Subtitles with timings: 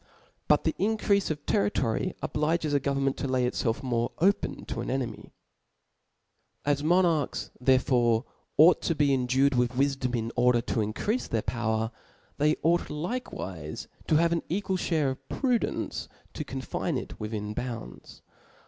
[0.47, 4.81] But the increafe of terri tory obliges a government to lay icfelf more open to
[4.81, 5.29] an enemy^
[6.65, 8.25] As Monarchs therefore
[8.57, 11.91] ought to be endued with wlfdom in order totncreafe their power,
[12.39, 12.89] theyougho
[13.21, 18.23] likewife to have an equal (hare of prudence to con, fine it within bounds.